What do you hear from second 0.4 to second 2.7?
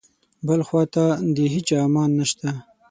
بل خواته د هیچا امان نشته.